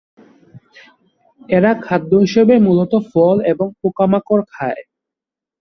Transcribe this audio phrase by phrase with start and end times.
[1.49, 4.81] এরা খাদ্য হিসাবে মূলত ফল এবং পোকামাকড় খায়।